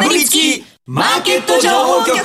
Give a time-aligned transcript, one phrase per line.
[0.00, 2.16] かぶりつきマーケット情報局。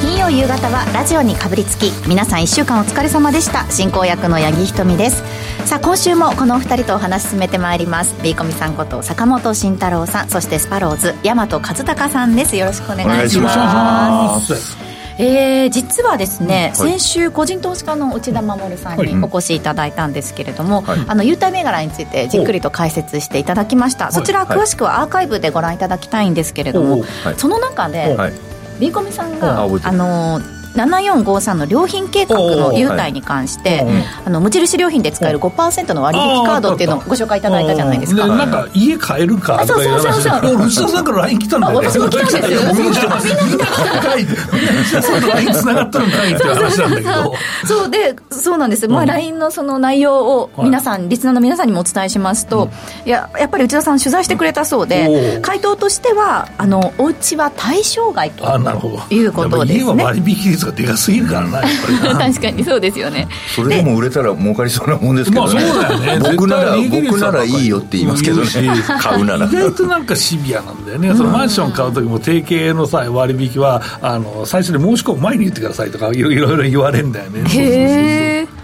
[0.00, 3.70] 金曜夕方はラジオにかぶりつき皆さん1週間お疲れ様でした。
[3.70, 5.22] 進行役の八木ひとみです。
[5.66, 8.14] さあ今週もこのお二人とお話進めてまいります。
[8.22, 12.56] ビーコミさんこと坂本慎太郎さんそしてスパローズ大和和孝さんです。
[12.56, 27.04] よろしくお願いしますえー、実はですね、はい、先週個人投資家の内田守さんにお越しいただいたんですけれども、はい、あの優待銘柄についてじっくりと解説していただきました、そちら詳しくはアーカイブでご覧いただきたいんですけれども、
[27.36, 28.16] その中で、
[28.80, 30.40] ビーコミさんが、あの
[30.74, 33.86] 7453の良品計画の優待に関して、
[34.24, 38.26] あの無印良品で使える5%の割引カードっていうのをご紹介いただいたじゃないですか。
[38.26, 40.66] なんか家買えるかそうそうそうそう。
[40.66, 42.60] 内田さんから LINE 来たんだよ私も来たんですよ。
[42.72, 43.66] みんな来たみんな
[44.84, 47.34] 来たさんと LINE つながったのかいって話なんだけど。
[47.66, 52.70] そうでそうなんです、まあ、LINE のその内容を皆さん、リスナーの皆さんにもお伝えしますと、
[53.04, 58.44] いややっぱり内田さん取材してくれたそうで回答としてはあのお家は対象外と
[59.10, 59.84] いうことですね。
[59.84, 63.28] 家は割引率がでかすぎるからな確かにそうですよね。
[63.54, 66.30] それでも売れたら儲かりそうなもんですけどね,、まあ、そうだよね。
[66.32, 68.46] 僕なら僕ならいいよって言いますけどね。
[69.00, 69.46] 買うなら。
[69.46, 77.48] 意外となんかシビアなんだよね、そのマンション買う時も定型のさ割引はあの最初に申し込む前に言ってくださいとかいろいろ言われるんだよね。
[77.48, 78.61] へえ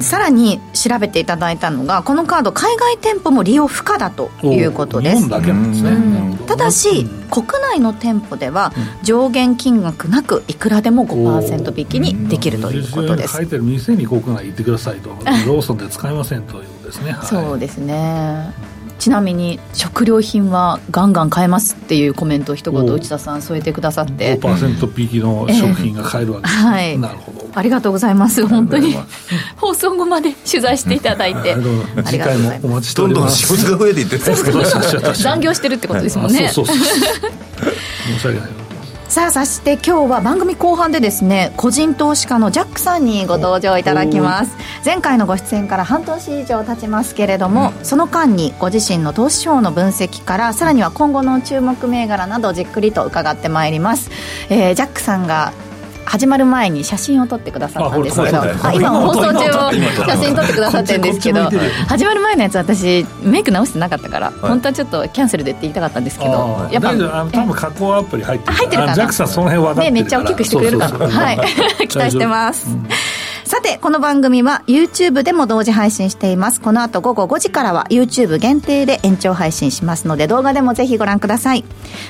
[0.00, 5.28] さらに調べていただいたのがこのカード海外店舗も利用不可だということです。
[5.28, 6.38] だけなんですね。
[6.46, 13.36] ただし国内の店舗では上限金額なくいくらでも5%引きにできるということです。
[13.36, 18.52] 書いてる店に国内行ってくださいとローソンで使えませんということですね、はい、そうですね。
[18.98, 24.38] ちなみに食料品はガンガン買えますっていうコメントを一言内田さん添えてくださって。
[24.38, 26.98] 5%引きの食品が買えるわけです、えー、はい。
[26.98, 28.46] なるほどありがとうございます。
[28.46, 28.96] 本当に
[29.56, 31.56] 放送後まで取材していただいて。
[32.06, 33.46] 次回もお待ちしております。
[33.48, 36.86] どんどん仕事が増えていって残業してるってことですもんね、そうそうそう
[38.14, 38.70] 申し訳ない。
[39.10, 44.52] さあそして今日は番組後半でですね個人投資家のジャックさんにご登場いただきます。
[44.84, 54.12] 前回のご出演から半年以上経ちますけれども、うん、その間にご自身の投資手法の分析からさらには今後の注目銘柄などじっくりと伺ってまいります、
[54.48, 55.52] えー、ジャックさんが
[56.10, 58.20] 始まる前に写真を撮ってくださったんです。
[58.20, 59.72] けどあ今放送中も
[60.06, 61.48] 写真撮ってくださってるんですけど
[61.86, 68.94] 始まる前のやつ私メイク直してなかったから、本当はちょっとキャンセルでって言いたかったんですけどやっぱ多分加工アプリ入ってる入ってるかな。
[68.94, 71.88] ジャックさんその辺分かってるめっちゃ大きくしてくれるかなはい。
[71.88, 72.66] 期待してます、
[73.50, 76.60] さて、この番組は YouTube でも同時配信しています。
[76.60, 81.64] この後午後5時からは YouTube 限定で延長配信しますので動画でもぜひご覧ください。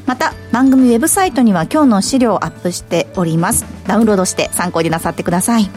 [0.05, 3.65] また、番組ウェブサイトには今日の資料をアップしております。
[3.87, 5.71] ダウンロードして参考になさってください。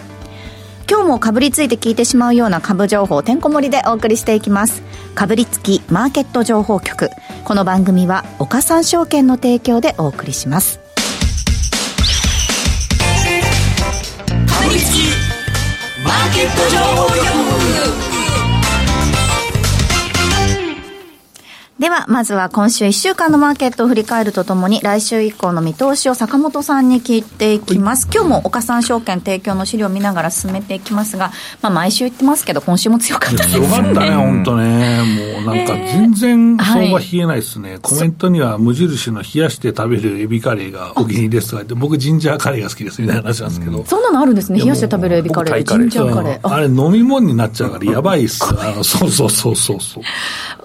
[0.92, 4.84] 今日もかぶりついて聞いてしまうような株情報てんこ盛りでお送りしていきます。
[5.16, 7.10] かぶりつきマーケット情報局。
[7.46, 10.82] この番組は岡三証券の提供でお送りします。
[14.46, 15.13] かぶりつき
[16.04, 17.53] マーケッ
[21.84, 28.08] では、まずは今週1週間のマーケットを振り返るとともに、来週以降の見通しを坂本さんに聞いていきます。
[28.10, 33.68] 今日も岡三証券提供の資料を見ながら進めていきますが、まあ、毎週言ってますけど、今週も強かったですね。
[33.68, 35.44] 強かったね、本当ね。
[35.44, 37.72] もうなんか全然相場冷えないですね。
[37.72, 43.80] はい、コメントには無印の冷やして食べるエビカレーがお気に入りですとか言って、僕ジンジャーカレーが好きですみたいな話なんですけど。
[43.80, 44.60] うん、そんなのあるんですね。
[44.60, 45.64] 冷やして食べるエビカレー。
[45.66, 46.50] ジンジャーカレー。
[46.50, 48.42] あれ飲み物になっちゃうからやばいっす。
[48.46, 50.04] あのそうそうそうそうそう。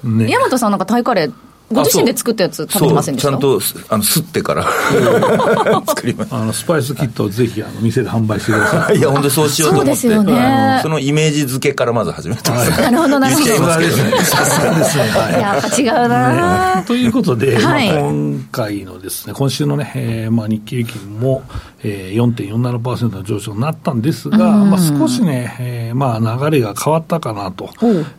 [0.03, 0.28] ね。
[0.28, 1.32] 山本さんなんかタイカレー
[1.70, 3.28] ご自身で作ったやつ食べてませんでした？
[3.31, 3.60] ちゃんと
[3.91, 4.64] あのすってから。
[5.86, 6.34] 作ります。
[6.34, 8.97] あのスパイスキットをぜひあの店で販売してください。
[8.98, 9.97] いや本当そうしようと思って。
[9.97, 10.81] そうですよね。
[10.82, 13.47] そのイメージ付けからまず始めてます、 なるほどなるほど。
[13.47, 14.25] 言っちゃいますけどね。
[14.25, 21.42] さすがですね、はい、いや違うな、ね、ということで、はい、まあ、今回のですね今週のね、えーまあ、日経平均も、
[21.83, 27.70] えー、4.47%の上昇になったんですが、まあ、少しね、えーまあ、流れが変わったかなと、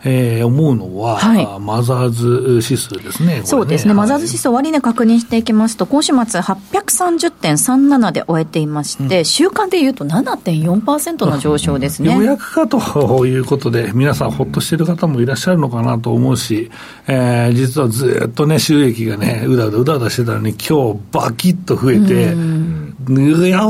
[0.04, 3.42] えー、思うのは、はい、マザーズ指数ですねね。
[3.45, 12.13] そうですね、マザーズ指数終値確認していきますと、今週末830.37で終えていまして、うん、週間でいうと7.4%の上昇ですね。
[12.13, 16.72] ようやくかということで、皆さんほっとしている方もいらっしゃるのかなと思うし、
[17.07, 22.36] えー、実はずっとね、収益がね、うだうだうだうだしてたのに、今日バキッと増えて、よう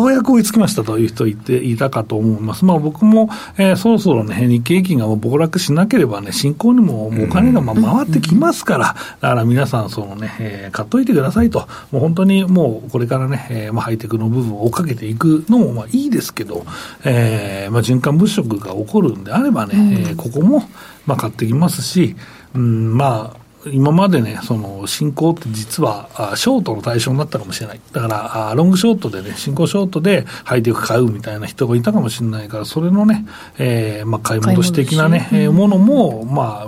[0.09, 2.65] やく追いつきましたという人いていたかと思います。
[2.65, 16.65] まあ僕も、えー、そろそろね、日経平均が暴落しなければね、進行にもお金がまあ回ってきますから、だから皆さん、そのね、えー、買っといてくださいと、もう本当にもうこれからね、えー、まあハイテクの部分を追っかけていくのもまあいいですけど、
[17.03, 20.63] えー、まあ循環物色が起こるんであればね、え、ここも
[21.05, 22.15] まあ買ってきますし、
[22.55, 27.81] うん、まあ、今までね、その進行って実はショートの対象になったかもしれない。
[27.91, 33.25] だから、ロングショートでね、進行ショートでハイテク買うみたいな人がいたかもしれないから、それのね、
[33.57, 36.67] えー、まあ、買い戻し的なね、えものも、ま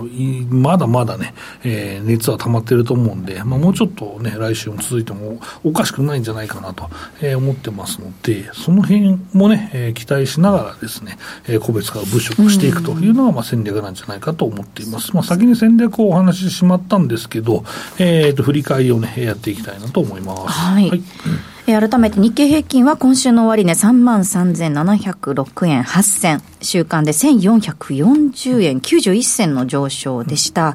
[0.50, 1.34] まだまだね、
[1.64, 6.90] えー、熱は溜まってると思うんで、まあ、もうちょっとね、来週も続いてもおかしくないんじゃないかなと、
[7.22, 11.16] えー、思ってますので、その辺もね、えー、期待しながらですね、
[11.46, 15.14] えー、個別化を物色していくというのが、まあ、戦略なんじゃないかと思っています。
[15.14, 17.64] まあ、先に戦略をお話ししまったんですけど、
[17.98, 20.42] えーと、振り返りをね、やっていきたいなと思います。
[20.48, 20.90] はい。
[20.90, 21.02] はい、
[21.66, 30.68] え改めて日経平均は今週の終値、ね、3万3706円8銭、週間で1440円91銭の上昇でした。
[30.68, 30.74] うん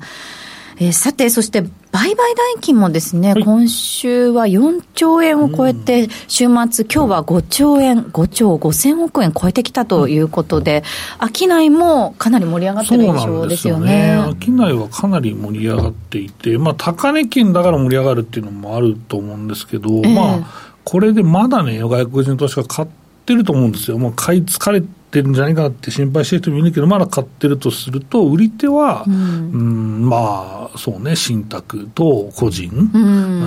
[0.79, 1.63] えー、さて、そして
[1.97, 10.83] 売買代金もですね、はい、今週は4兆円を超えて、週末、今日は5兆円、5兆5000億円超えてきたということで、
[11.19, 14.13] 商いもかなり盛り上がってる印象ですよね。
[14.13, 14.37] よね。
[14.45, 22.87] 商いはかなり盛り上がっていて、まあ、高値金だから盛り上がるっていうのもあると思うんですけど、えー、まあ、これでまだね、外国人投資家買っ
[23.25, 23.97] てると思うんですよ。
[23.97, 29.57] もう買い疲れってるんじゃないかって心配してる人もいるけど、まだ買ってるとすると、売り手は、うん、う
[30.03, 32.69] んまあ、そうね、信託と個人、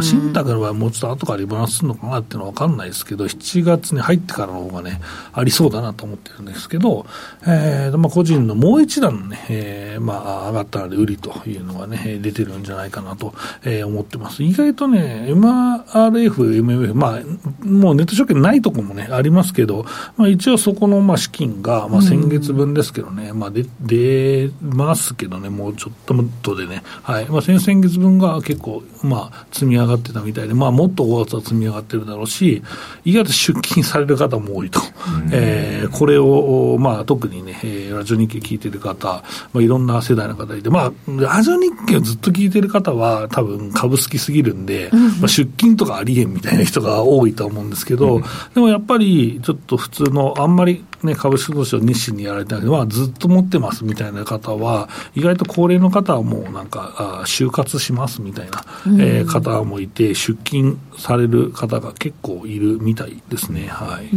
[0.03, 5.01] 信託の場合はもうちょっと後からリバランスするのかなっていうのは分かんないですけど、7月に入ってからの方がね、
[5.33, 7.07] ありそうだなと思ってるんですけど、
[7.47, 13.35] えーまあ、個人のもう一段ね、えーまあ、上がったらで売りというのがね、出てるんじゃないかなと、
[13.65, 14.43] えー、思ってます。
[14.43, 19.85] 意外とね、MRF、MMF、まあ、もうネット証券ないとこもね、ありますけど、
[20.17, 32.63] まあ、一応そこのまあ資金が、まあ、先月分ですけどね、うん、まあ出、出ますけどね、もうちょっともっとでね、はいまあ、先々月分が結構、まあ、積み上がってたみたいで、まあ、もっと5月は積み上がってるだろうし、
[33.05, 39.23] 意外と出勤される方も多いと、うん、えー、これを、まあ、特にね、えー、ラジオ日経聞いてる方、
[39.53, 48.21] まあ、いろんな世代の方いて、まあ、ラジオ日経をずっと聞いてる方は、多分株好きすぎるんで、うん、まあ、出勤とかありえんみたいな人が多いと思うんですけど、
[48.55, 58.65] でもやっぱり、ちょっと普通の、あんまりね、株式投資を熱心にやられたけど、ずっと持ってますみたいな方は、意外と高齢の方はもうなんか、あ就活しますみたいな、
[58.99, 63.69] えー、方もいて、出勤される方が結構いるみたいですね。
[63.69, 64.09] はい、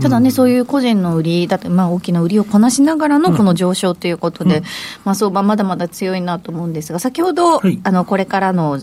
[0.00, 4.64] ただね、うん、そういう個人の売り、だってまあ大きな売りをこなしながらのこの上昇ということで、うん、
[5.04, 8.80] まあ相場まだまだ強いなと思うんですが、先ほど、はい、あのこれからの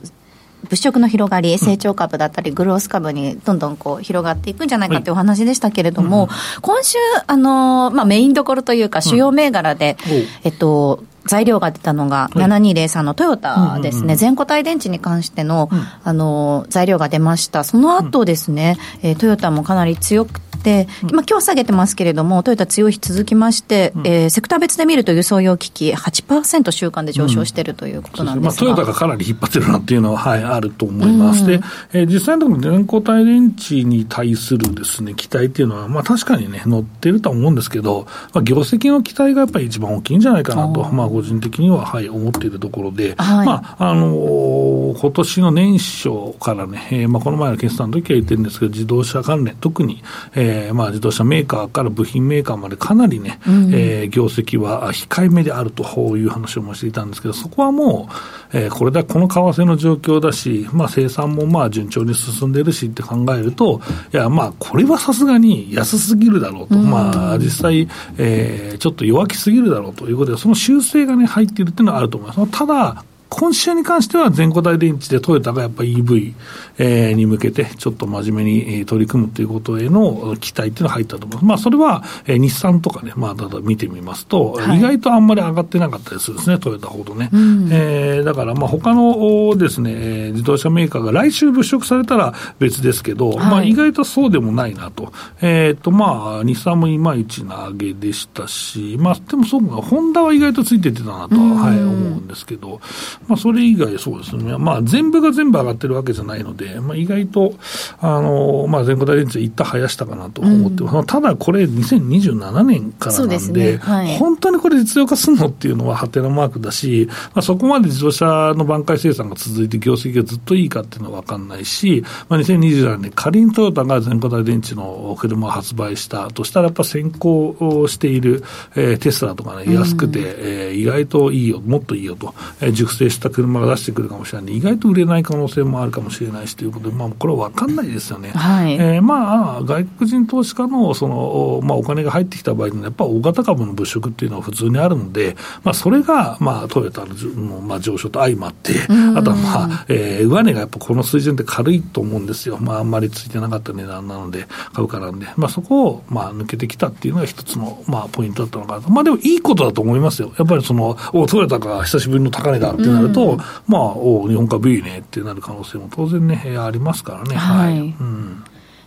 [0.69, 5.11] 物色の広がり、成長株だったり、グロース株にどんどんこう広がっていくんじゃないかとい。
[5.11, 6.29] うお話でしたけれども、
[6.61, 6.97] 今週、
[7.27, 9.97] あのまあ、メインどころというか、主要銘柄で、
[10.43, 15.69] えっと、材料が出たのが、7203のトヨタですね、全固体電池に関しての、
[16.03, 31.41] あの材料が出ました、その後ですね、えトヨタもかなり強くで、まあ今日下げてますけれども、トヨタ強い日続きまして、うん、えー、セクター別で見ると輸送用機器8%週間で上昇しているということなんですが、うん、まあ、トヨタがかなり引っ張ってるなっていうのは、はい、あると思います。
[31.41, 31.61] うん、で、
[31.93, 46.09] えー、実際のところ全固体電池に対するですね、期待っていうのは、まあ確かにね、乗ってるとは思うんですけど、まあ業績の期待がやっぱり一番大きいんじゃないかなと、まあ個人的には、はい、思っているところで、はい、まあ、あのー、今年の年初
[46.39, 50.03] からね、えー、まあこの前の決算の時は言ってるんですけど、自動車関連、特に、
[50.35, 55.83] えー、まあ自動車メーカーから部品メーカーまでかなりね、うん、えー、業績は控えめであると
[56.17, 58.13] いう話をもしていたんですけど、そこはもう、
[58.53, 63.81] えー、これだけこの為替の状況だし、まあ、生産もまあ順調に進んでるしって考えると、
[64.13, 72.51] いや、まあ、これはさすがに安すぎるだろうと、うん、まあ、実際、えー、ちょっと弱気すぎるだろうということで、その修正がね、入っているっていうのはあると思います。
[72.51, 76.33] ただ、今週に関しては全固体電池でトヨタがやっぱり EV、
[76.77, 81.45] えー、に向けてちょっと真面目に取り組むということへの期待っていうのが入ったと思います。
[81.45, 87.29] まあそれは、えー、日産とかね、まあただ見てみますと、はい、意外とあんまり上がってなかったりするんですね、トヨタほどね。
[87.31, 95.13] うん、えー、だからまあ他のですね、自動車メーカーが来週物色されたら別ですけど、はい、まあ意外とそうでもないなと。
[95.41, 102.81] えっ、ー、とまあ日産もいまいちな上げでしたし、まあでもそうか、ホンダは意外とついててたなと、はい、思うんですけど、
[103.27, 107.53] まあ、それ以外そうですね、まあ、全部が全部上がってるわけじゃないので、まあ、意外と、
[107.99, 110.97] あの、まあ、全国大電池いった早したかなと思ってます。
[110.97, 113.77] うん、ただこれ2027年からなんで、でね。
[113.77, 126.29] はい、本当にこれ実用化するのっていうのはハテナマークだし、まあ、そこまで自動車の挽回生産が続いて業績がずっといいかっていうのは分かんないし、まあ、2027年仮にトヨタが全固体電池の車を発売した。
[126.29, 128.43] としたら、やっぱ先行している、
[128.75, 138.31] えー、テスラとかね、安くて、うん、えー、意外といいよ、もっといいよと、えー、熟成した車が出してくるかもしれないんで、意外と売れない可能性もあるかもしれないしということで、まあ、これは分かんないですよね。
[138.31, 148.73] はい、えー、まあ、外国人投資家のその、まあ、お金が入ってきた場合にやっぱ大型株の物色っていうのは普通にあるので、まあ、それが、まあ、トヨタの、まあ、上昇と相まって、
[149.15, 152.57] あとは、まあ、えー、上値がやっぱこの水準って軽いと思うんですよ。
[152.59, 158.89] まあ、あんまりついてなかった値段なので、株価なんで、まあ、そこを、まあ、抜けてきたっていうのが一つの、まあ、ポイントだったのかなと。
[158.89, 160.31] まあ、でもいいことだと思いますよ。
[160.37, 167.35] やっぱりその、お、トヨタが久しぶりの高値だってなると、まあ、お、日本株いいねってなる可能性も当然ね、ありますからね。
[167.35, 167.73] はい。
[167.73, 168.43] はい、うん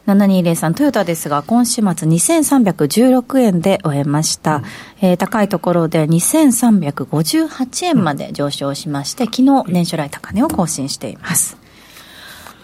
[0.07, 4.57] 7203トヨタですが、今週末2316円で終えました。
[4.57, 4.65] うん、
[5.01, 11.57] えー、高いところで2358円まで上昇しまして、昨日年初来高値を更新しています。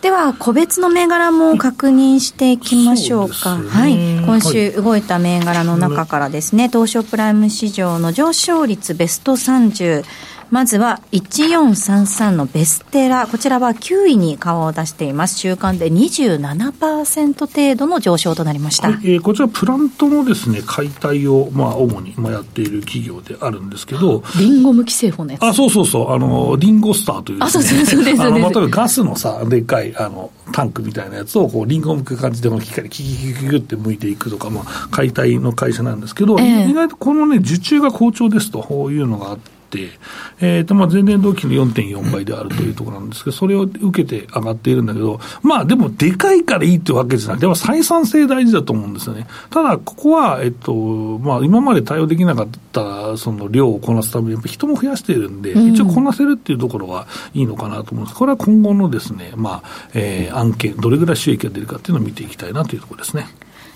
[0.03, 3.55] では、個別の銘柄も確認していきましょうか。
[3.55, 3.95] うね、はい。
[3.95, 10.05] 今週動いた銘柄の中からですね、東証プライム市場の上昇率ベスト30、
[10.51, 15.39] まずは1433のベステラ、こちらは9位に顔を出しています。
[15.39, 18.89] 週間で27%程度の上昇となりました。
[18.91, 25.43] はい、えー、こちらプラントのですね、解体を、まあ、主に、まあ、やっている企業であるんですけど、リンゴ向き製法のやつ。
[25.45, 28.23] あ、そうそうそう、あの、リンゴスターという、ね、あ、そうそうそうです。
[28.23, 49.27] あの、例えばガスのさ、でっかい、あの、タンクみたいなやつを、こう、リンゴを向く感じで、機械でキキキキキって向いていくとか、まあ、解体の会社なんですけど、えー、意外とこのね、受注が好調ですというのがあって、、えーとまあ、前年同期の4.4倍であるというところなんですけど、それを受けて上がっているんだけど、まあでも、でかいからいいってわけじゃなくて、採算性大事だと思うんですよね。
[49.51, 50.75] ただ、ここは、えっと
[51.19, 58.17] まあ、今まで対応できなかったその量をこなすために、やっぱ人も増やしているんで、一応こなせるっていうところはいいのかなと思うんです。
[58.17, 63.27] これは今後のですね、まあえー、案件、どれぐらい収益が出るかっていうのを見ていきたいなというところですね。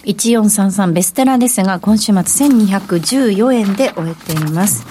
[0.05, 4.87] 1433ベステラですが、今週末1214円で終えています。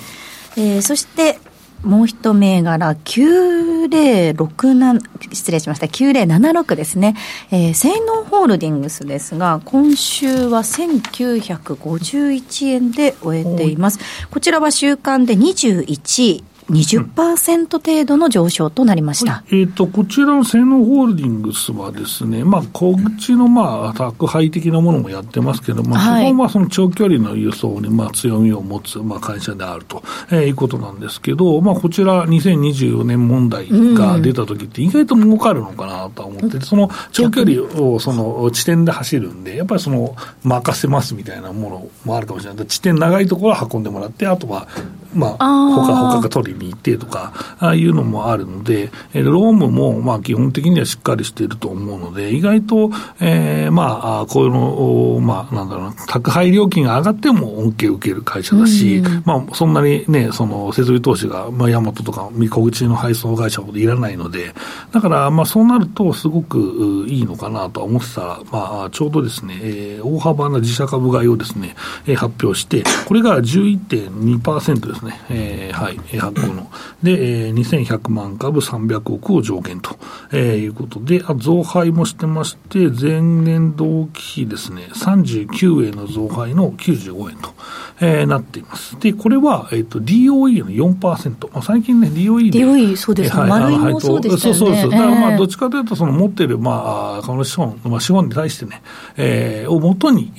[0.57, 1.39] えー、そして、
[1.83, 7.17] もう一銘柄、9067、失礼しました、9076ですね。
[7.51, 13.99] えー、性能ホールディングスですが、今週は1951円で終えています。
[14.31, 16.45] こちらは週間で21位。
[16.73, 42.67] 20%程度の上昇となりました、うん、えーと、こちらの性能ホールディングスはですね、まあ、小口の、まあ、宅配的なものもやってますけど、まあ、基本はその長距離の輸送に、まあ、強みを持つ、まあ、会社であると、えー、いうことなんですけど、まあ、こちら2024年問題が出た時って意外と儲かるのかなと思って、うん、その長距離をその地点で走るんで、やっぱりその任せますみたいなものもあるかもしれない。
[42.67, 44.67] 地点長いところは運んでもらって、あとは、
[45.13, 64.53] まあ、他、他が取りに行ってとか、ああいうのもあるので、えー、ロームも、まあ、基本的にはしっかりしていると思うので、意外と、えー、まあ、この、まあ、なんだろうな、宅配料金が上がっても恩恵を受ける会社だし、まあ、そんなにね、その、設備投資が、まあ、ヤマトとか、小口の配送会社ほどいらないので、
[64.91, 76.71] だから、まあ、そうなると、すごくいいのかなとは思ってたら、まあ、ちょうどですね、えー、大幅な自社株買いをですね、えー、発表して、これが11.2%ですね、えー、はい、発行の。
[77.01, 79.97] で、えー、2100万株300億を上限と、
[80.31, 87.53] えー、いうことで、あ増配もしてまして、前年同期比ですね、39円の増配の95円と、
[87.99, 88.99] えー、なっています。
[88.99, 91.51] で、これは、えっ、ー、と、DOE の4%。
[91.53, 92.59] まあ、最近ね、DOE で。
[92.59, 93.41] DOE、そうですね。
[93.41, 94.41] はい、丸いもそうですね。
[94.41, 94.91] そうそうそう。
[94.91, 98.81] だからまあ、どっちかというと、その持ってる、まあ、この資本、まあ、資本に対してね、
[99.17, 100.31] えー、をもとに、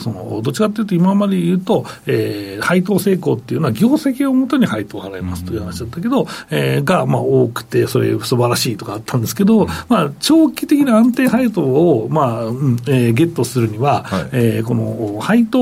[0.00, 15.60] その、どっちかというと、今まで言うと、えー、配当成功っていうのは、業績をもとに配当を払いますという話だったけど、えー、が、まあ、多くて、それ素晴らしいとかあったんですけど、まあ、長期的な安定配当を、まあ、うん、えー、ゲットするには、はい、えー、この配当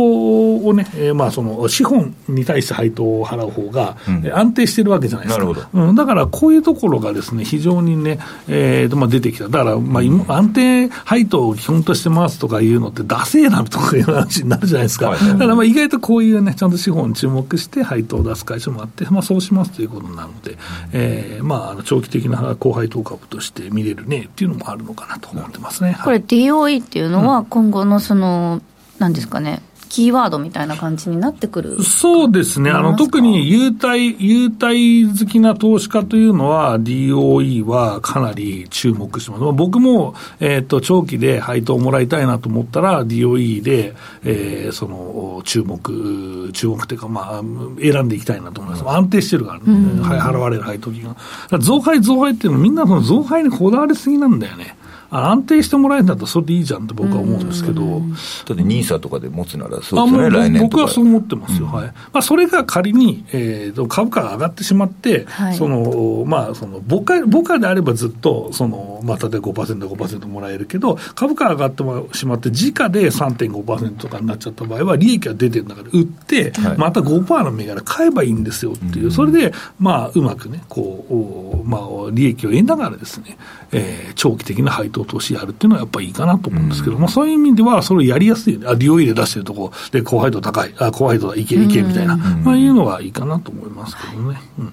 [0.56, 5.68] をね、えー、まあ、その、資本に対して配当を払う方が、うん、安定してるわけじゃないですか。
[5.74, 8.18] うん、だから、こういうところがですね、非常にね、
[8.48, 9.48] えー、まあ、出てきた。
[9.48, 15.10] だから、まあ、安定配当を基本としてますとかいうのって、ダセえなとかいう話になるじゃないですか。
[15.10, 20.56] はい、だから、まあ、意外とこういうね、ちゃんと資本に注目して配当を出す会社もあって、まあ、そうしますということなので、
[20.92, 25.98] えー、まあ、長期的な高配当株として見れるねっていうのもあるのかなと思ってますね。
[26.02, 28.62] これ DOE っていうのは、今後のその、
[28.98, 39.42] なんですかね、キーワードみたいな感じになってくるそうですね、あの特に優待、優待好きな投資家というのは、DOE はかなり注目します。
[39.52, 47.42] 僕も、えっ、ー、と、長期で配当をもらいたいなと思ったら、DOE で、えー、その、注目、注目というか、まあ、
[47.80, 48.88] 選んでいきたいなと思います。
[48.88, 51.58] 安定してるから、ね、うん、払われる配当金が。
[51.58, 54.76] 増配、増配っていうのは、みんなその増配にこだわりすぎなんだよね。
[55.10, 58.00] 安定してもらえるんだったらそれでいいじゃんって僕は思うんですけど。
[58.46, 61.66] だってニーサとかで持つならそうですね、来年僕はそう思ってますよ。
[61.66, 61.86] うん、はい。
[61.86, 83.36] まあ、それが仮に、えー、株価が上がってしまって、はい、その、まあ、その、母価、母価であればずっと、その、まあ、例えば5%、5%もらえるけど、株価が上がってしまって、時価で3.5%とかになっちゃった場合は、利益が出てる中で売って、はい、また5%の銘柄買えばいいんですよっていう、それで、まあ、うまくね、こう、まあ、利益を得ながらですね、
[83.72, 94.40] えー、長期的な配当投資やるっていうのはやっぱりいいかなと思うんですけど、うん、まあ、そういう意味では、それをやりやすい、あ、利用入れ出してるとこで、高配当高い、あ、高配当いけいけみたいな、うん、まあ、いうのはいいかなと思いますけどね。
[94.58, 94.72] うん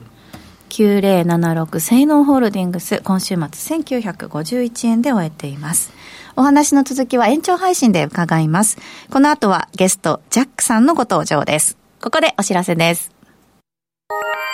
[0.73, 5.93] 9076性能ホールディングス、今週末1951円で終えています。
[6.35, 8.79] お話の続きは延長配信で伺います。
[9.11, 11.77] この後はゲスト、ジャックさんのご登場です。
[12.01, 13.11] ここでお知らせです。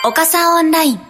[0.04, 1.09] 岡さんオンライン。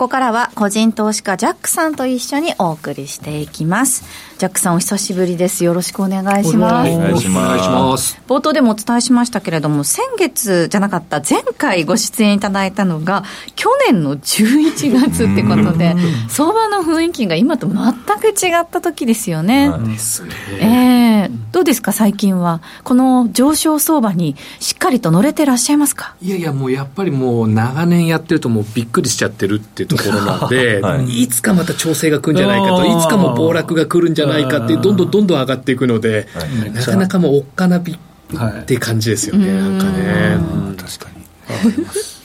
[0.00, 4.29] ここからは個人投資家ジャックさんと一緒にお送りしていきます。
[4.40, 5.64] ジャックさんお久しぶりです。
[5.64, 6.90] よろしくお願いします。
[6.90, 8.18] お願いします。
[8.26, 13.22] 冒頭でもお伝えしましたけれども、先月じゃなかった前回ご出演いただいたのが、
[13.54, 15.94] 去年の11月ってことで、
[16.30, 17.76] 相場の雰囲気が今と全
[18.18, 19.74] く違った時ですよね。
[19.78, 20.30] ですね。
[20.58, 22.62] えー、どうですか最近は？
[22.82, 26.14] この上昇相場にしっかりと乗れてらっしゃいますか？
[26.22, 34.92] いやいや、もうやっぱりもう長年やってるともうびっくりしちゃってるってところなんで、はい、いつかまた調整が来るんじゃないかと、いつかも暴落が来るんじゃないかってど。
[34.92, 36.26] んどんどんどん上がっていくので、
[36.72, 40.38] なかなかもうおっかなびって感じですよね、なんかね。
[40.76, 41.26] 確かに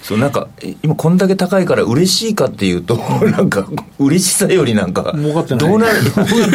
[0.06, 0.48] そうなんか
[0.84, 2.96] 今こんだけ高いから嬉しいかっていうと
[3.32, 5.68] なんか嬉しさよりなんか儲かってない。
[5.68, 6.00] どうなる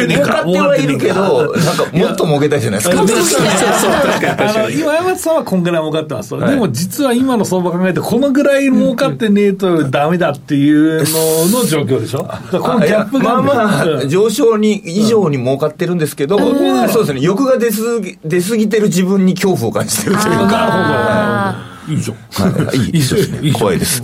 [0.07, 2.95] 儲かってはいるけどなんかもっと儲けたいじゃないですか。
[2.95, 4.71] そうそうそう。
[4.71, 12.25] 今山松さんはこんぐらい儲かってます、はい、でも実は今の相場考えてこのぐらい儲かってねえとダメだっていうのの状況でしょ？
[12.51, 17.19] このギャップがまあまあ上昇に以上に儲かってるんですけど、うん、そうですね。
[17.19, 22.17] 欲が出すぎ出すぎてる自分に恐怖を感じてるというかいいじゃん。
[22.51, 23.51] はい、いいですね。
[23.51, 24.01] 怖 いです。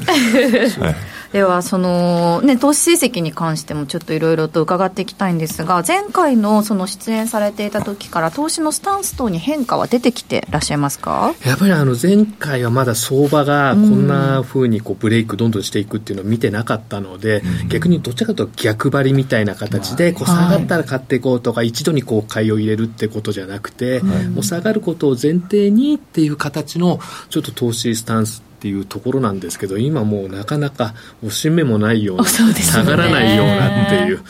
[0.79, 0.95] は い
[1.31, 11.33] ではその、ね、投資成績に関してもちょっといろいろと伺っていきたいんですが前回のその出演されていた時から投資のスタンス等に変化は出てきてらっしゃいますか？
[11.45, 34.23] やっぱりあの前回はまだ相場がこんなふうにこうブレイクどんどんしていくっていうのを見てなかったので、うん、逆にどちらかというと逆張りみたいな形でこう下がったら買っていこうとか、一度にこう買いを入れるってことじゃなくて、もう下がることを前提にっていう形のちょっと投資スタンスっていうところなんですけど今もうなかなか押し目もないような、ね、下がらないようなっていう。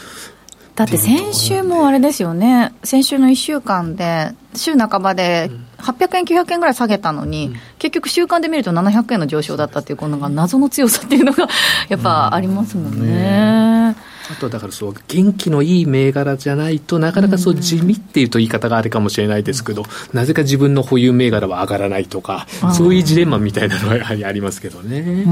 [0.75, 11.47] だって先週もあれですよね、先週の1週間で、週半ばで800円、900円ぐらい下げたのに、うん、結局、週間で見ると700円の上昇だったっていう、この謎の強さっていうのが
[11.89, 13.07] やっぱありますもんね。
[13.07, 13.95] ね
[14.31, 25.25] あとだからそう元気のいい銘柄じゃないとなかなかそう地味っていうと言い方があれかもしれないですけど、なぜか自分の保有銘柄は上がらないとかそういうジレンマみたいなのはやはりありますけどね。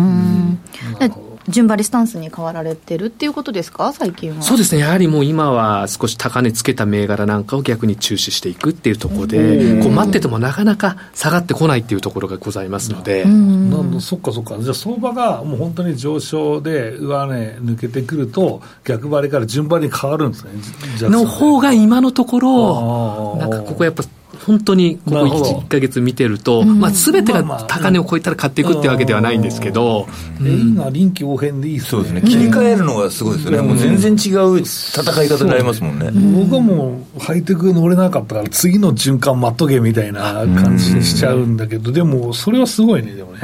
[1.47, 4.41] 順張りスタンスに変わられてるっていうことですか、最近は。
[4.41, 13.25] そうですね、やはりもう今は少し高値つけた銘柄なんかを逆に注視していくっていうところで、こう待っててもなかなか下がってこないっていうところがございますので。
[13.25, 13.91] なん。
[13.93, 20.51] だそっかそっか、じゃあ相場がもう本当に上昇で上値抜けてくると、逆張りから順張りに変わるんですね、
[21.09, 24.03] の方が今のところ、なんかここやっぱ
[24.45, 30.07] 本当にここ 1, 1か月見てると、まあ、全てが高値を超えたら買っていくっていうわけではないんですけど、
[30.39, 43.39] うん、今、臨機応変でいいそうですね、切り替えるのがすごいですよね、もう全然違う戦い方になりますもんね、僕はもう、ハイテク乗れなかったから、次の循環待っとけみたいな感じにしちゃうんだけど、でも、それはすごいね、でもね。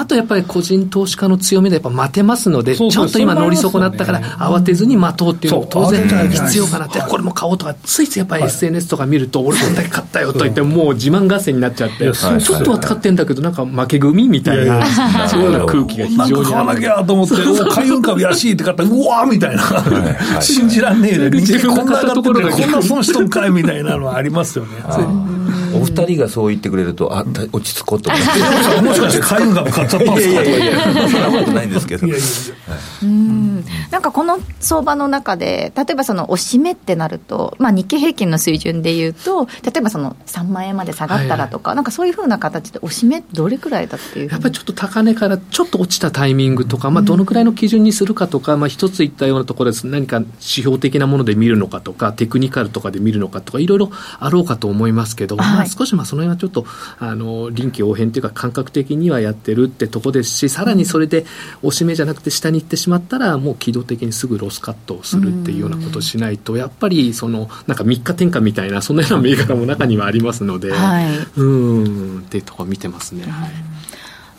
[0.00, 14.84] あとやっぱり個人投資家の強みでやっぱ待てますので、ちょっと今乗り損なったから慌てずに待とうっていうのも当然必要かなって、これも買おうとか、ついついやっぱり SNS とか見ると、俺こんだけ買ったよと言って、もう自慢合戦になっちゃって、ちょっとは使ってんだけど、なんか負け組みたいな、
[15.28, 24.70] そういうような空気が非常に買わなきゃと思って、 お海運株安いって買ったら、うわーみたいな、信じらんねえで、自分が買ったところでこんな損しとんかいみたいなのはありますよね。
[25.86, 28.82] お二人がそう言ってくれると、あ落ち着こうと思って。
[28.82, 32.06] もしかして海運株買っちゃったんですかいやいやいや、そんなことないんですけど。
[33.02, 33.64] うん。
[33.90, 56.66] なんかこの相場の中で、例えばそのおしめってなると、まあ、日経平均の水準でいうと、例えばその3万円まで下がったらとか、はい、なんかそういうふうな形で、おしめ、どれくらいだっていうやっぱりちょっと高値からちょっと落ちたタイミングとか、まあ、どのくらいの基準にするかとか、まあ、一つ言ったようなところです、何か指標的なもので見るのかとか、テクニカルとかで見るのかとか、いろいろあろうかと思いますけど、はい、まあ、少しまあその辺はちょっと
[56.98, 61.26] あの臨機応変というか、感覚的にはやってるってとこですし、さらにそれで
[61.62, 73.24] おしめじゃなくて下に行ってしまったら、もう機動的にすぐロスカットをするっていうようなことをしないと、やっぱりそのなんか3日転換みたいな、そんなような銘柄も中にはありますので、はい、うんっていうところ見てますね。
[73.24, 73.50] はい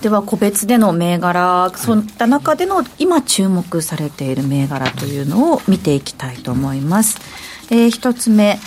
[0.02, 7.20] では個別での銘柄、そういった中での今注目されている銘柄というのを見ていきたいと思います。
[7.72, 8.60] えー、一つ目、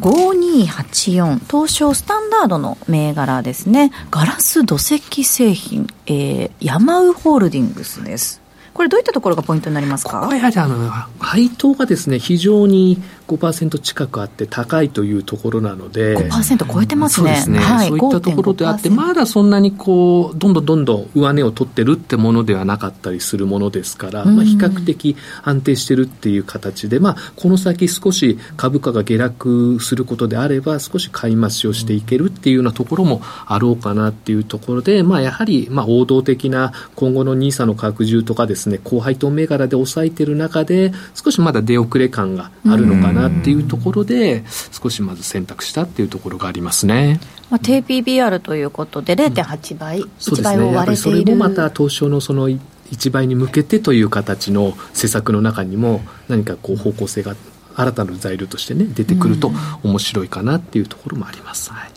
[0.00, 3.92] 5284東証スタンダードの銘柄ですね。
[4.10, 8.40] ガラス土石製品、えー、ヤマウホールディングスです。
[8.72, 10.22] これどういったところがポイントになりますか？
[10.22, 16.16] ここやはりあの配当がですね非常に5%近くあって高いというところなので。
[16.16, 17.28] 5%超えてますね。
[17.28, 47.20] そうですね、はい、そういったところであってまだそんなにこうどんどんどんどん上値を取ってるってものではなかったりするものですから、まあ、比較的安定してるっていう形で、まあ、この先少し株価が下落することであれば少し買い増しをしていけるっていうようなところもあろうかなっていうところで、まあ、やはりまあ王道的な今後の NISA の拡充とかですね高配当銘柄で抑えてる中で少しまだ出遅れ感があるのかななっていうところで、少しまず選択したっていうところがありますね。
[47.50, 57.34] まあ、低 PBR ということで0.8倍、うん、1倍を割れている、それもまた東証のその1倍に向けてという形の施策の中にも何かこう方向性が
[57.74, 59.50] 新たな材料としてね出てくると
[59.82, 61.72] 面白いかなっていうところもあります。
[61.72, 61.90] はい。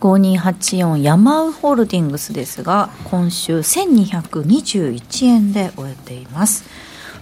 [0.00, 6.64] 5284ヤマウホールディングスですが今週1221円で終えています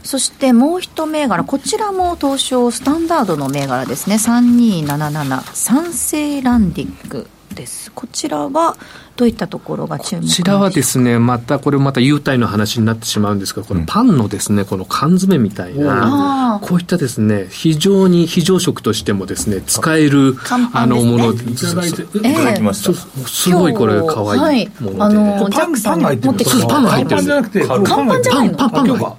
[0.02, 7.92] そしてもう一銘柄、こちらも東証スタンダードの銘柄ですね、3277、三成ランディックです。
[7.92, 8.76] こちらは
[9.16, 20.36] どういったところが注目こちらはですね、またこれまた優待の話になってしまうんですが、このパンのですね、この缶詰みたいな、こういったですね、非常に非常食としてもですね、使える、
[20.72, 22.92] あのもの、いただいて、いただきました。
[23.28, 24.68] すごいこれ可愛い。
[24.80, 25.02] もので。
[25.02, 27.16] あのパン、パンが入ってるパンが入ってる。
[27.16, 28.56] パンじゃなくて、乾パンじゃないの。
[28.56, 28.86] パン、パン。
[28.86, 29.16] が。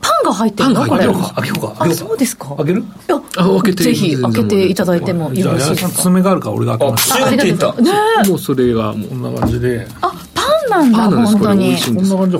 [0.00, 0.86] パンが入ってるの？
[0.86, 1.04] これ。
[1.06, 2.54] あ、そうですか？
[2.56, 2.84] 開ける？
[3.36, 5.88] あ、開けてぜひ開けていただいてもよろしいですか？
[5.90, 7.12] 爪があるから俺が開けます。
[7.14, 7.74] あ、開けた。
[8.28, 9.08] もうそれがもう。
[9.10, 9.86] こんな感じで。
[10.00, 10.12] あ、
[10.70, 11.76] なんだ、本当に。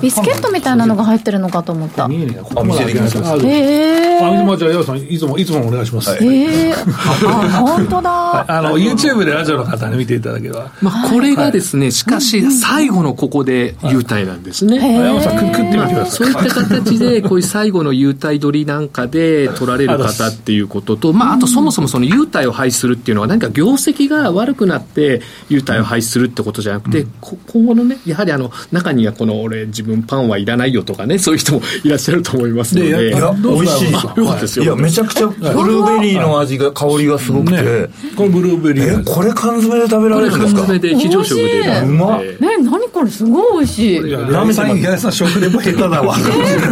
[0.01, 2.07] ビスケットみたいなのが入ってるのかと思った。
[2.07, 3.35] 見えねえあ、見せてきました。
[3.35, 4.19] へえ。
[4.21, 6.11] あ、じゃあ、矢さん、いつも、いつもお願いします。
[6.23, 6.73] へえ。
[6.73, 8.45] あ、本当だ。
[8.47, 10.71] あの、YouTube でラジオの方に見ていただければ。
[10.81, 14.77] まあ、これがですね、しかし、最後のここで優待なんですね。
[15.03, 16.11] 山さん、食ってみてください。
[16.11, 27.05] そういった形で、こういう最後の優待取りなんかで取られる方っていうことと、まあ、あとそもそもその優待を廃止するっていうのは、何か業績が悪くなって優待を廃止するってことじゃなくて、
[27.51, 32.87] 今後のね、やはりあの、中にはこの、俺、自分パンはいらないよとかね、そういう人もいらっしゃると思いますので。
[32.87, 33.91] いや、美味しい。
[33.91, 34.65] よかったですよ。
[34.65, 37.89] いや、めちゃくちゃ、ブルーベリーの味が、香りがすごくて。
[38.15, 39.01] これブルーベリー。
[39.01, 40.61] え、これ缶詰で食べられるんですか？
[40.61, 41.81] 缶詰で非常食で。
[41.83, 42.21] うまっ。
[42.21, 44.11] ね、何これすごい美味しい。
[44.11, 46.15] ラメさん、さん食レポ下手だわ。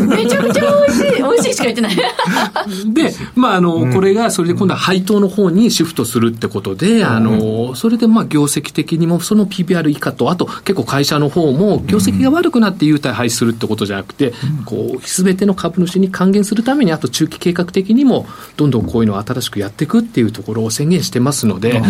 [0.08, 1.09] めちゃくちゃ美味しい。
[1.42, 1.96] しいしか言ってない。
[2.94, 14.34] で、まあ、あの、これが、それで今度は配当の方にシフトするってことで、あの、それで、まあ、業績的にも、その PBR 以下と、あと、結構会社の方も、業績が悪くなって優待廃止するってことじゃなくて、
[14.66, 18.26] こう、すべての株主に還元するために、あと中期計画的にも、
[18.58, 21.82] どんどんこういうのを新しくやっていくっていうところを宣言してますので、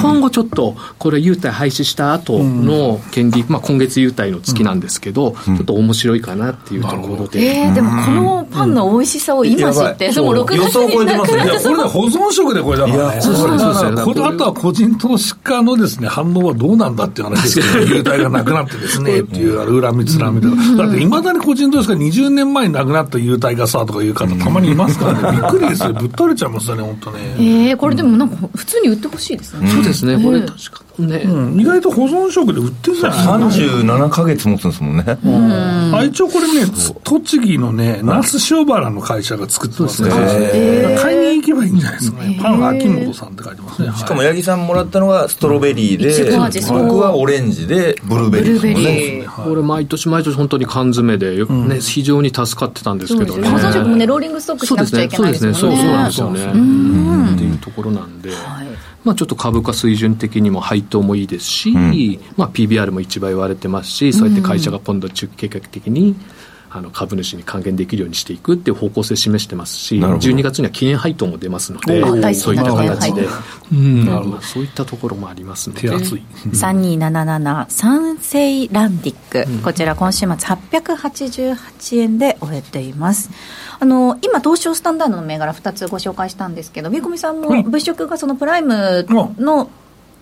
[0.00, 7.40] 今後ちょっと、これ優待廃止した後の権利、まあ、今月優待の月なんですけど、ちょっと面白いかなっていうところで。
[7.40, 13.20] えー、でもこのパンの美味しさを今知って、でも6月になくなってこれで保存食でこれだからね。
[13.20, 20.56] そうそうそうそうこれあとは個人投資家のですね、反応はどうなんだっていう話ですけど、優待がなくなってですね、っていう恨みつらみとか。
[20.84, 25.38] だっていまだに個人投資家20年前になくなった優待がさとかいう方たまにいますからね。
[25.40, 25.92] びっくりですよ。
[25.92, 27.18] ぶっ倒れちゃいますよね、本当ね。
[27.38, 29.68] えー、これでもなんか普通に売ってほしいですね。
[29.68, 31.18] そうですね、これ確かね。
[31.24, 35.04] うん、意外と保存食で売ってるじゃない37か月持つんですもんね。
[35.92, 36.70] あ一応これね、
[37.04, 40.26] 栃木のね、那須塩原の会社が作ってますから、
[41.00, 42.38] 買いに行けばいいんじゃないですかね。
[42.40, 43.92] パン秋元さんって書いてますね。
[43.96, 49.26] しかも八木さんもらったのがストロベリーで、う僕はオレンジでブルーベリーですもんね。
[49.26, 53.48] これ毎年毎年本当に缶詰で、ね非常に助かってたんですけどね。
[53.48, 55.58] 保存食もね、ローリングストックしなくちゃいけないですもんね。
[55.58, 55.88] そうですね。
[55.88, 56.52] そうなんですよね。
[56.54, 58.30] うんっていうところなんで、
[59.04, 61.72] まあちょっと株価水準的にも配当もいいですし、
[62.36, 66.16] まあ PBR も一倍割れてますし、そうやって会社が今度中期計画的に、
[66.70, 70.28] あの株主に還元できるようにしていくっていう方向性示してますし、なるほど。
[70.28, 72.02] 12月には記念配当も出ますので
[72.34, 73.28] そういった形で。
[74.42, 75.82] そういったところもありますので。
[75.82, 76.22] 手厚い。
[76.52, 79.16] 3277三成ランディッ
[79.58, 83.30] ク、こちら今週末888円で終えています。
[83.80, 89.06] あの今東証スタンダードの銘柄2つご紹介したんですけど三込さんも物色がそのプライム
[89.38, 89.70] の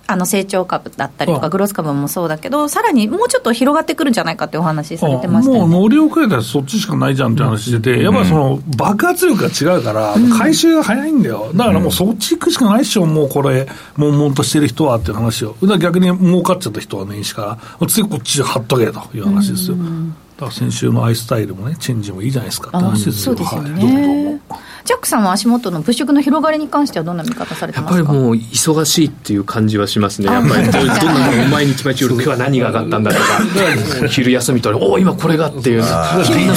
[0.07, 11.51] あの成長株だったりとかうんグロース株もそうだけどさらにもうちょっと広がってくるんじゃないかってお話されてましたもう乗り遅れたらそっちしかないじゃんって話してて、やっぱりその爆発力が違うから、回収が早いんだよ。
[11.55, 15.57] だからもうそっち行くしかないっしょ、もうこれ、悶々としてる人はっていう話を。
[15.63, 19.77] だから逆に儲かっちゃった人はね、しか、次こっち貼っとけという話ですよ。
[19.77, 23.37] だから先週のアイスタイルもね、チェンジもいいじゃないですかって話ですよ。
[23.37, 24.41] そうですよはい、どう。
[24.87, 28.07] ジャックさんは足元の物色の広がりに関してはどんな見方されてやっますか？
[28.09, 30.29] ぱりもう忙しいっていう感じはしますね。
[30.29, 30.95] やっぱりどどんな
[31.33, 35.85] もん毎日毎日夜今日は何が上がったんだとか、 昼休みとおお今これがっていう。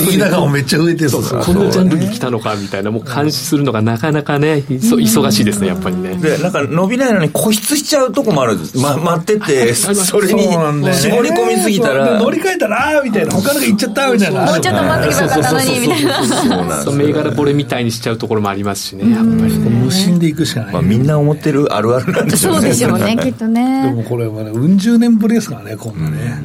[0.05, 1.43] 右高もめっちゃ増えてるから。
[1.43, 6.15] このジャンルに来たのかみたいな、もう監視するのがなかなかね、忙しいですね、やっぱりね。
[6.15, 8.77] で、なんか伸びないのに固執しちゃうとこもあるんです。
[8.77, 12.19] ま、待ってて、 それに絞り込みすぎたでら。
[12.19, 14.41] 乗り換えたら、みたいな、他のが行っちゃったみたいな。
[14.45, 19.69] もうちょっと待ってくださったのにみたいな銘柄ボレみたいにしちゃうところもありますしね、やっぱりね。
[19.69, 20.73] 無心で行くしかない。
[20.73, 22.69] まあ、みんな思ってるあるあるなんでしょそううね。
[22.69, 26.39] でしょうねきっとでねもこれはね、うん十年ぶりですからね、こんなね、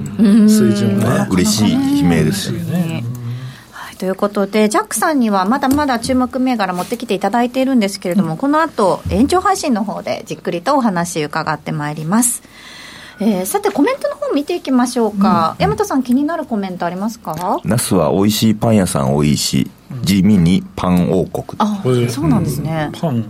[0.48, 1.28] 水準がね。
[1.30, 2.58] 嬉しい悲鳴ですよ。
[3.72, 12.42] はい、ということで、ジャックさんにはまだまだ注目銘柄持ってきていただいているんですけれども、この後延長配信の方でじっくりとお話伺ってまいります。
[13.20, 17.60] えーさてコメントの方見ていきましょうか、大和さん気になるコメントありますか？
[17.64, 19.70] ナスは美味しいパン屋さん多いし、
[20.02, 21.44] 地味にパン王国。
[21.58, 23.24] あそうなんですね、パン、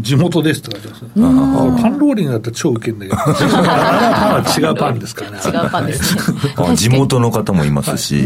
[0.00, 1.10] 地元ですって書いてますね。
[1.14, 5.38] パンローリングだったら超ウケんだけど、あれはパンは違うパンですからね。
[5.44, 6.22] 違うパンですね。
[6.56, 8.24] あ地元の方もいますし。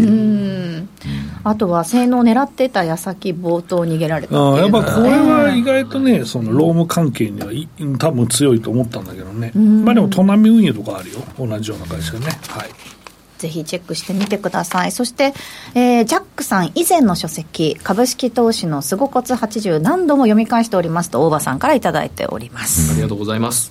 [1.46, 4.34] あとは性能を狙ってた矢先冒頭逃げられた。
[4.34, 12.26] あやっぱこれは意外とね、その労務関係にはい多分強いと思ったんだけどね、まあでも、トナミ運輸とかあるよ、同じような会社ね。
[12.48, 12.93] はい
[13.44, 14.92] ぜひチェックしてみてください。
[14.92, 15.34] そして、
[15.74, 22.92] えージャックさん以前の書籍、株式投資のすごこつ80何度も読み返しておりますと、大場さんからいただいております。
[22.92, 23.70] ありがとうございます。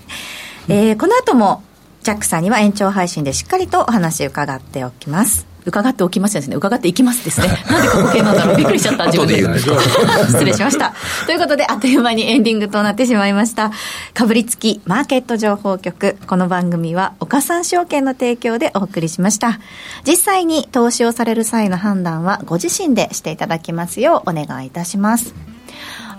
[0.68, 1.62] えーこの後も、
[2.02, 5.53] ジャックさんには延長配信でしっかりとお話伺っておきます。
[5.66, 6.56] 伺っておきますですね。
[6.56, 7.48] 伺っていきますですね。
[7.70, 8.56] なんで過去形なんだろう？
[8.56, 9.06] びっくりしちゃった。
[9.06, 9.58] 自分後でで
[10.28, 10.94] 失礼しました。
[11.26, 13.70] ということで、あっという間にエンディングとなってしまいました。
[14.12, 16.16] かぶりつきマーケット情報局。
[16.26, 19.58] この番組は、岡三証券の提供でお送りしました。
[20.06, 25.34] 実際に投資をされる際の判断は、ご自身でしていただきますようお願いいたします。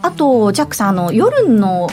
[0.02, 1.88] あと、ジャックさん、あの、夜の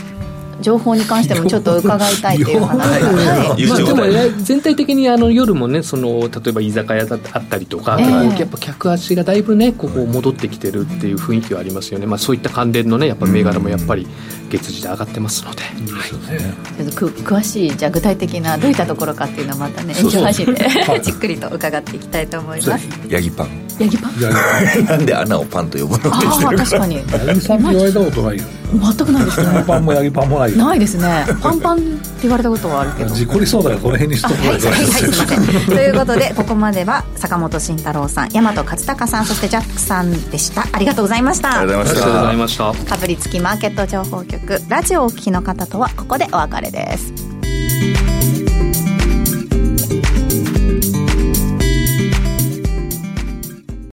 [0.62, 3.08] 情報に関してもちょっと伺いたいという話が。
[3.52, 3.66] はい。
[3.66, 14.06] まあ、でもね全体的にあの夜もねその例えば居酒屋だあったりとか、ええ結構やっぱ客足がだいぶねここ戻ってきてるっていう雰囲気はありますよね、まあ、そういった関連のねやっぱ銘柄もやっぱり
[14.50, 16.08] 月次で上がってますので、はい。
[16.08, 20.68] ちょっとく詳しいじゃあ具体的などういったところかっていうのをまたね延長配信で
[21.02, 22.88] じっくりと伺っていきたいと思います。
[23.08, 23.71] ヤギパン。
[23.78, 24.20] ヤギパン？
[24.86, 26.16] なんで穴をパンと呼ぶの？
[26.16, 27.00] ってああ確かに。
[27.02, 28.44] 八木さんって言われたことないよ。
[28.44, 29.46] ね全くないですね。
[29.52, 30.56] パンパンも八木パンもないよ。
[30.64, 31.26] ないですね。
[31.42, 33.14] パンパンって言われたことはあるけど。
[33.14, 35.66] 事故りそうだからこの辺にしとくはい、はい、はい、すいません。
[35.66, 40.66] ということで、ここまでは坂本慎太郎さん、大和勝孝さん、そしてジャックさんでした。
[40.72, 41.60] ありがとうございました。
[41.60, 42.04] ありがとうございました。
[42.04, 42.90] ありがとうございました。
[42.90, 47.31] かぶりつきマーケット情報局、ラジオをお聞きの方とはここでお別れです。